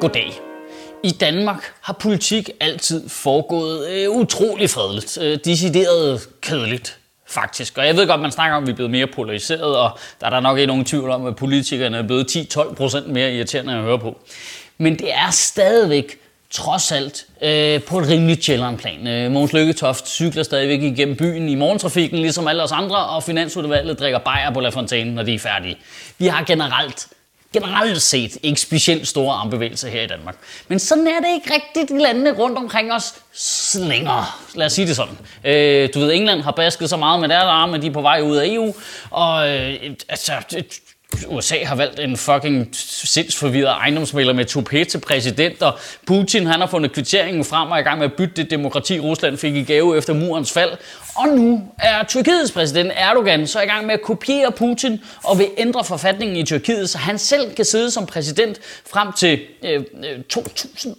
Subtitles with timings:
[0.00, 0.32] Goddag.
[1.02, 7.78] I Danmark har politik altid foregået øh, utrolig fredeligt, øh, decideret kedeligt faktisk.
[7.78, 10.26] Og jeg ved godt, man snakker om, at vi er blevet mere polariseret, og der
[10.26, 13.82] er der nok ikke nogen tvivl om, at politikerne er blevet 10-12% mere irriterende at
[13.82, 14.18] høre på.
[14.78, 16.18] Men det er stadigvæk
[16.50, 19.06] trods alt øh, på et rimeligt chilleren plan.
[19.06, 23.98] Øh, Mogens Lykketoft cykler stadigvæk igennem byen i morgentrafikken, ligesom alle os andre, og Finansudvalget
[23.98, 25.76] drikker bajer på La Fontaine, når de er færdige.
[26.18, 27.06] Vi har generelt
[27.60, 30.36] generelt set ikke specielt store armbevægelser her i Danmark.
[30.68, 34.48] Men sådan er det ikke rigtigt i landene rundt omkring os slinger.
[34.54, 35.18] Lad os sige det sådan.
[35.44, 38.00] Øh, du ved, England har basket så meget med deres arme, at de er på
[38.00, 38.74] vej ud af EU.
[39.10, 39.74] Og øh,
[40.08, 40.32] altså,
[41.28, 46.66] USA har valgt en fucking sindsforvirret ejendomsmælder med toupé til præsident, og Putin han har
[46.66, 49.62] fundet kvitteringen frem og er i gang med at bytte det demokrati, Rusland fik i
[49.62, 50.70] gave efter murens fald.
[51.16, 55.48] Og nu er Tyrkiets præsident Erdogan så i gang med at kopiere Putin og vil
[55.58, 58.60] ændre forfatningen i Tyrkiet, så han selv kan sidde som præsident
[58.90, 60.96] frem til øh, øh 2000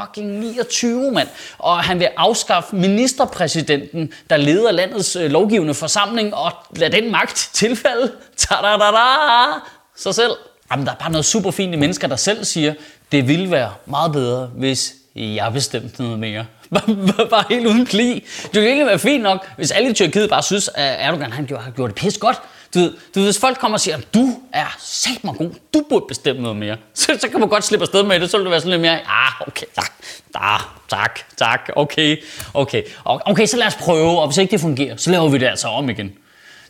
[0.00, 1.28] fucking 29, mand.
[1.58, 7.50] Og han vil afskaffe ministerpræsidenten, der leder landets øh, lovgivende forsamling, og lade den magt
[7.52, 8.12] tilfalde.
[8.36, 9.60] Ta-da-da-da!
[9.96, 10.32] Sig selv.
[10.70, 12.74] Jamen, der er bare noget super fint i mennesker, der selv siger,
[13.12, 16.46] det ville være meget bedre, hvis jeg bestemte noget mere.
[17.30, 18.24] bare helt uden kli.
[18.42, 21.46] Det ville ikke være fint nok, hvis alle i Tyrkiet bare synes, at Erdogan han
[21.46, 22.40] gjorde, gjorde det pis godt.
[22.74, 25.50] Du ved, du ved, hvis folk kommer og siger, at du er sat mig god,
[25.74, 28.36] du burde bestemme noget mere, så, så kan man godt slippe afsted med det, så
[28.36, 29.92] vil det være sådan lidt mere, ah, okay, tak,
[30.34, 32.16] ah, tak, tak, okay,
[32.54, 35.46] okay, okay, så lad os prøve, og hvis ikke det fungerer, så laver vi det
[35.46, 36.12] altså om igen.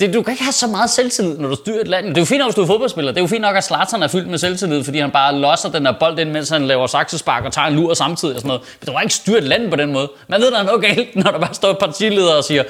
[0.00, 2.06] Det, du kan ikke have så meget selvtillid, når du styrer et land.
[2.06, 3.12] Det er jo fint nok, hvis du er fodboldspiller.
[3.12, 5.70] Det er jo fint nok, at Zlatan er fyldt med selvtillid, fordi han bare losser
[5.70, 8.48] den der bold ind, mens han laver saksespark og tager en lur samtidig og sådan
[8.48, 8.62] noget.
[8.80, 10.10] Men du kan ikke styre et land på den måde.
[10.28, 12.62] Man ved, der er noget galt, når der bare står et partileder og siger,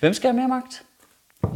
[0.00, 0.82] hvem skal have mere magt?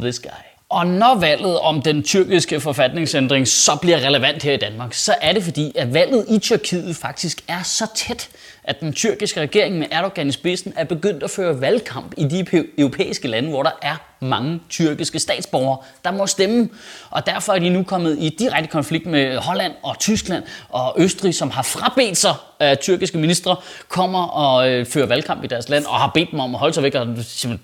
[0.01, 0.48] This guy.
[0.69, 5.33] Og når valget om den tyrkiske forfatningsændring så bliver relevant her i Danmark, så er
[5.33, 8.29] det fordi, at valget i Tyrkiet faktisk er så tæt,
[8.63, 12.45] at den tyrkiske regering med Erdogan i spidsen er begyndt at føre valgkamp i de
[12.77, 16.69] europæiske lande, hvor der er mange tyrkiske statsborgere, der må stemme.
[17.09, 21.35] Og derfor er de nu kommet i direkte konflikt med Holland og Tyskland og Østrig,
[21.35, 23.55] som har frabedt sig at tyrkiske ministre,
[23.87, 26.73] kommer og øh, fører valgkamp i deres land, og har bedt dem om at holde
[26.73, 27.07] sig væk og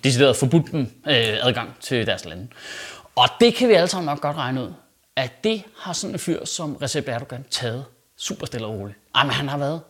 [0.04, 2.48] decideret forbudt dem øh, adgang til deres lande.
[3.16, 4.74] Og det kan vi alle sammen nok godt regne ud,
[5.16, 7.86] at det har sådan en fyr som Recep Erdogan taget
[8.18, 8.98] super stille og roligt.
[9.18, 9.82] Jamen, han har været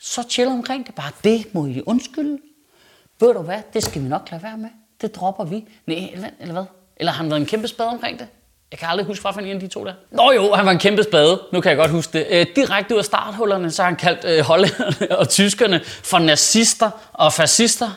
[0.00, 0.94] så chill omkring det.
[0.94, 2.38] Bare det må I undskylde.
[3.20, 4.68] Ved du hvad, det skal vi nok lade være med.
[5.00, 5.64] Det dropper vi.
[5.86, 6.64] Nej, eller, eller hvad?
[6.96, 8.26] Eller har han været en kæmpe spade omkring det?
[8.70, 9.92] Jeg kan aldrig huske, fra en af de to der.
[10.10, 11.42] Nå jo, han var en kæmpe spade.
[11.52, 12.26] Nu kan jeg godt huske det.
[12.30, 16.90] Øh, direkte ud af starthullerne, så har han kaldt øh, hollænderne og tyskerne for nazister
[17.12, 17.90] og fascister.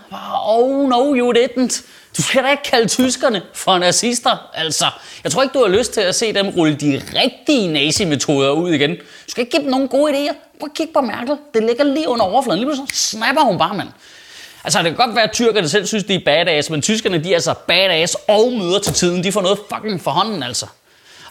[0.46, 1.86] Oh no, you didn't.
[2.18, 4.86] Du skal da ikke kalde tyskerne for nazister, altså.
[5.24, 8.72] Jeg tror ikke, du har lyst til at se dem rulle de rigtige nazimetoder ud
[8.72, 8.90] igen.
[8.96, 10.34] Du skal ikke give dem nogen gode idéer.
[10.60, 11.38] Prøv at kigge på Merkel.
[11.54, 12.60] Det ligger lige under overfladen.
[12.60, 13.90] Lige pludselig snapper hun bare, mand.
[14.64, 17.30] Altså, det kan godt være, at tyrkerne selv synes, de er badass, men tyskerne, de
[17.32, 19.24] er altså badass og møder til tiden.
[19.24, 20.66] De får noget fucking for hånden, altså.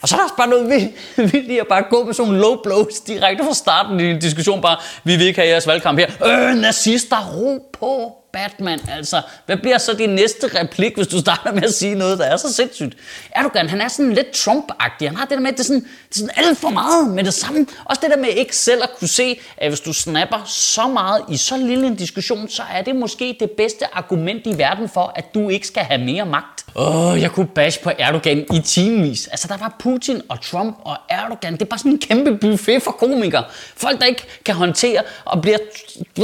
[0.01, 0.93] Og så er der også bare noget vildt,
[1.33, 4.19] vildt i at bare gå med sådan nogle low blows direkte fra starten i en
[4.19, 4.61] diskussion.
[4.61, 6.09] Bare, vi vil ikke have jeres valgkamp her.
[6.25, 8.20] Øh, nazister, ro på.
[8.33, 9.21] Batman, altså.
[9.45, 12.37] Hvad bliver så din næste replik, hvis du starter med at sige noget, der er
[12.37, 12.97] så sindssygt?
[13.31, 15.07] Erdogan, han er sådan lidt Trump-agtig.
[15.07, 17.07] Han har det der med, at det er sådan, det er sådan alt for meget
[17.07, 17.65] med det samme.
[17.85, 21.21] Også det der med ikke selv at kunne se, at hvis du snapper så meget
[21.29, 25.13] i så lille en diskussion, så er det måske det bedste argument i verden for,
[25.15, 26.65] at du ikke skal have mere magt.
[26.75, 29.27] Åh, oh, jeg kunne bash på Erdogan i timevis.
[29.27, 31.53] Altså, der var Putin og Trump og Erdogan.
[31.53, 33.43] Det er bare sådan en kæmpe buffet for komikere.
[33.75, 35.57] Folk, der ikke kan håndtere og bliver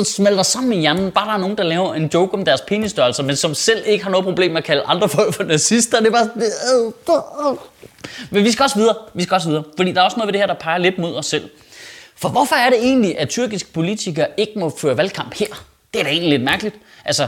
[0.03, 3.23] smelter sammen i hjernen, bare der er nogen, der laver en joke om deres penisstørrelse,
[3.23, 5.99] men som selv ikke har noget problem med at kalde andre folk for nazister.
[5.99, 6.29] Det er bare.
[6.35, 7.57] Øh, øh, øh.
[8.31, 8.95] Men vi skal også videre.
[9.13, 9.63] Vi skal også videre.
[9.77, 11.49] Fordi der er også noget ved det her, der peger lidt mod os selv.
[12.15, 15.65] For hvorfor er det egentlig, at tyrkiske politikere ikke må føre valgkamp her?
[15.93, 16.75] Det er da egentlig lidt mærkeligt.
[17.05, 17.27] Altså,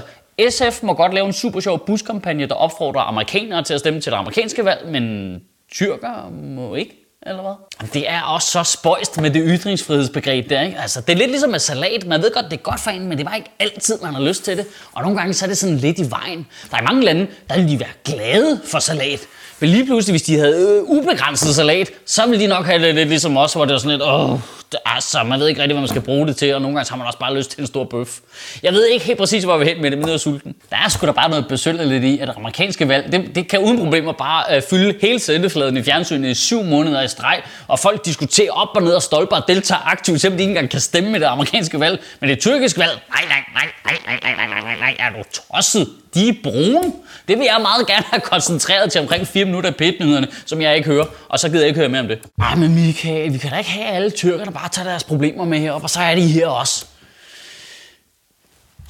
[0.49, 4.11] SF må godt lave en super sjov buskampagne, der opfordrer amerikanere til at stemme til
[4.11, 5.35] det amerikanske valg, men
[5.71, 7.87] tyrker må ikke eller hvad?
[7.93, 10.79] Det er også så spøjst med det ytringsfrihedsbegreb der, ikke?
[10.79, 12.07] Altså, det er lidt ligesom med salat.
[12.07, 14.21] Man ved godt, det er godt for en, men det var ikke altid, man har
[14.21, 14.65] lyst til det.
[14.93, 16.47] Og nogle gange så er det sådan lidt i vejen.
[16.71, 19.19] Der er mange lande, der vil de være glade for salat.
[19.59, 22.95] Men lige pludselig, hvis de havde øh, ubegrænset salat, så ville de nok have det
[22.95, 24.39] lidt ligesom os, hvor det var sådan lidt, åh,
[24.85, 26.97] altså, man ved ikke rigtig, hvad man skal bruge det til, og nogle gange har
[26.97, 28.19] man også bare lyst til en stor bøf.
[28.63, 30.55] Jeg ved ikke helt præcis, hvor vi er hen med det, men nu er sulten.
[30.69, 33.59] Der er sgu da bare noget besynderligt i, at det amerikanske valg, det, det kan
[33.59, 37.79] uden problemer bare øh, fylde hele sendefladen i fjernsynet i syv måneder i streg, og
[37.79, 40.79] folk diskuterer op og ned og stolper og deltager aktivt, selvom de ikke engang kan
[40.79, 42.01] stemme med det amerikanske valg.
[42.19, 45.23] Men det tyrkiske valg, nej, nej, nej, nej, nej, nej, nej, nej, nej, er du
[45.31, 45.87] tosset?
[46.13, 46.93] De er brune.
[47.27, 50.75] Det vil jeg meget gerne have koncentreret til omkring 4 minutter af pætnyhederne, som jeg
[50.75, 51.05] ikke hører.
[51.29, 52.19] Og så gider jeg ikke høre mere om det.
[52.41, 55.59] Ej, men Michael, vi kan da ikke have alle tyrkerne bare tager deres problemer med
[55.59, 56.85] herop, og så er de her også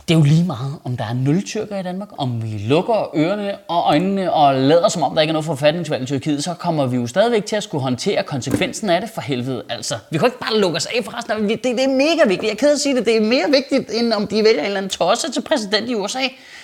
[0.10, 3.16] det er jo lige meget, om der er nul tyrker i Danmark, om vi lukker
[3.16, 6.54] ørerne og øjnene og lader som om, der ikke er noget forfatningsvalg i Tyrkiet, så
[6.54, 9.64] kommer vi jo stadigvæk til at skulle håndtere konsekvensen af det for helvede.
[9.70, 11.64] Altså, vi kan ikke bare lukke os af for resten af det.
[11.64, 12.44] Det er mega vigtigt.
[12.44, 13.06] Jeg er ked at sige det.
[13.06, 15.96] Det er mere vigtigt, end om de vælger en eller anden tosse til præsident i
[15.96, 16.20] USA.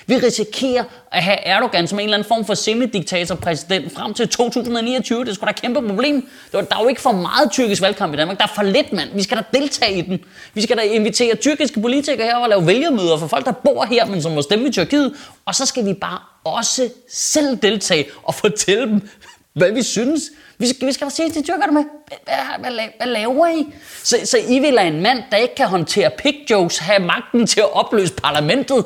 [0.07, 5.25] Vi risikerer at have Erdogan som en eller anden form for semidiktator-præsident frem til 2029.
[5.25, 6.29] Det skulle da kæmpe problem.
[6.51, 8.37] Der er jo ikke for meget tyrkisk valgkamp i Danmark.
[8.37, 9.09] Der er for lidt, mand.
[9.13, 10.19] Vi skal da deltage i den.
[10.53, 14.05] Vi skal da invitere tyrkiske politikere her og lave vælgermøder for folk, der bor her,
[14.05, 15.13] men som må stemme i Tyrkiet.
[15.45, 19.09] Og så skal vi bare også selv deltage og fortælle dem,
[19.53, 20.21] hvad vi synes.
[20.57, 23.73] Vi skal, vi skal sige til tyrkerne med, hvad, hvad, hvad, laver I?
[24.03, 27.47] Så, så I vil lade en mand, der ikke kan håndtere pig jokes, have magten
[27.47, 28.85] til at opløse parlamentet?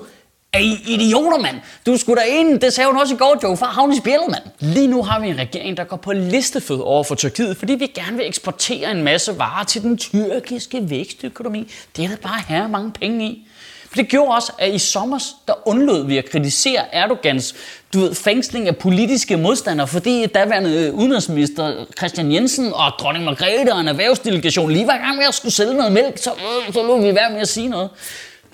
[0.54, 1.56] Er I idioter, mand?
[1.86, 4.28] Du skulle da en, det sagde hun også i går, Joe, for havne i spjældet,
[4.30, 4.44] mand.
[4.60, 7.88] Lige nu har vi en regering, der går på listefød over for Tyrkiet, fordi vi
[7.88, 11.72] gerne vil eksportere en masse varer til den tyrkiske vækstøkonomi.
[11.98, 13.48] Det er der bare her mange penge i.
[13.90, 17.56] For det gjorde også, at i sommer, der undlod vi at kritisere Erdogans
[17.94, 23.80] du ved, fængsling af politiske modstandere, fordi daværende udenrigsminister Christian Jensen og dronning Margrethe og
[23.80, 26.84] en erhvervsdelegation lige var i gang med at skulle sælge noget mælk, så, øh, så
[26.84, 27.90] lå vi være med at sige noget.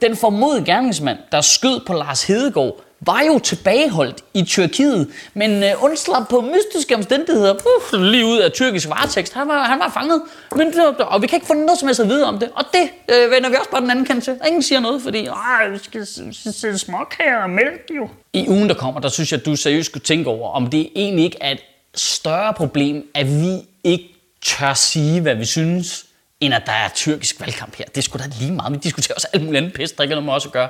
[0.01, 5.83] Den formodede gerningsmand, der skød på Lars Hedegaard, var jo tilbageholdt i Tyrkiet, men øh,
[5.83, 9.33] undslap på mystiske omstændigheder, uh, lige ud af tyrkisk varetekst.
[9.33, 10.21] Han var, han var fanget,
[10.55, 12.49] men, øh, og vi kan ikke få noget som helst at vide om det.
[12.55, 14.39] Og det øh, vender vi også på den anden kant til.
[14.47, 15.27] Ingen siger noget, fordi
[15.71, 16.05] vi skal
[16.53, 18.09] sætte småkager og mælk jo.
[18.33, 20.89] I ugen, der kommer, der synes jeg, at du seriøst skulle tænke over, om det
[20.95, 21.61] egentlig ikke er et
[21.95, 26.05] større problem, at vi ikke tør sige, hvad vi synes,
[26.39, 27.85] end at der er tyrkisk valgkamp her.
[27.95, 28.73] Det skulle da lige meget.
[28.73, 30.69] Vi diskuterer også alt muligt andet pis, der ikke noget med os at gøre.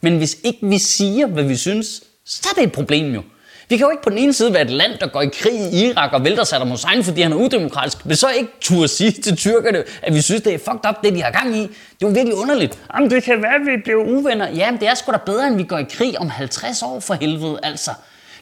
[0.00, 3.22] Men hvis ikke vi siger, hvad vi synes, så er det et problem jo.
[3.68, 5.72] Vi kan jo ikke på den ene side være et land, der går i krig
[5.72, 9.10] i Irak og vælter Saddam Hussein, fordi han er udemokratisk, men så ikke turde sige
[9.10, 11.60] til tyrkerne, at vi synes, det er fucked up, det de har gang i.
[11.60, 12.78] Det er jo virkelig underligt.
[12.94, 14.48] Jamen, det kan være, at vi bliver uvenner.
[14.50, 17.14] Jamen, det er sgu da bedre, end vi går i krig om 50 år for
[17.14, 17.90] helvede, altså.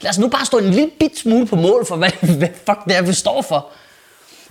[0.00, 2.84] Lad os nu bare stå en lille bit smule på mål for, hvad, hvad fuck
[2.88, 3.68] det er, vi står for.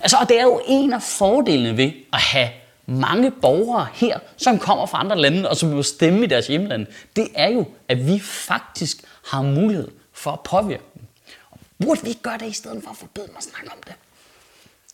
[0.00, 2.48] Altså, og det er jo en af fordelene ved at have
[2.86, 6.86] mange borgere her, som kommer fra andre lande, og som vil stemme i deres hjemland,
[7.16, 8.96] det er jo, at vi faktisk
[9.26, 11.02] har mulighed for at påvirke dem.
[11.50, 13.78] Og burde vi ikke gøre det i stedet for at forbyde dem at snakke om
[13.86, 13.94] det?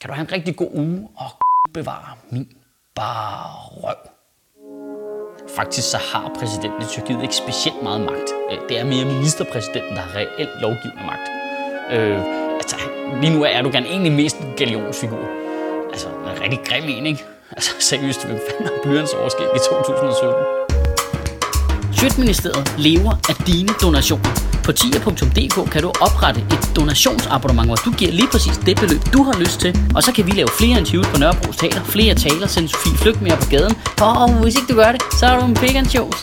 [0.00, 1.30] Kan du have en rigtig god uge og
[1.74, 2.48] bevare min
[2.94, 3.52] bare
[3.82, 4.00] røv.
[5.56, 8.28] Faktisk så har præsidenten i Tyrkiet ikke specielt meget magt.
[8.50, 11.26] Øh, det er mere ministerpræsidenten, der har reelt lovgivende magt.
[11.92, 12.20] Øh,
[12.54, 12.76] altså,
[13.20, 15.24] lige nu er Erdogan egentlig mest en galionsfigur.
[15.92, 17.24] Altså, en rigtig grim en, ikke?
[17.56, 20.44] Altså seriøst, hvem fanden har blyants overskæg i 2017?
[21.98, 24.30] Sjøtministeriet lever af dine donationer.
[24.64, 29.22] På tier.dk kan du oprette et donationsabonnement, hvor du giver lige præcis det beløb, du
[29.22, 29.78] har lyst til.
[29.94, 33.22] Og så kan vi lave flere interviews på Nørrebro Teater, flere taler, sende Sofie Flygt
[33.22, 33.74] mere på gaden.
[34.00, 36.16] Og hvis ikke du gør det, så er du en big shows.